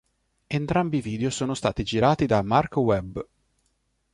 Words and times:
Entrambi 0.47 0.97
i 0.97 1.01
video 1.03 1.29
sono 1.29 1.53
stati 1.53 1.83
girati 1.83 2.25
da 2.25 2.41
Marc 2.41 2.75
Webb. 2.75 3.19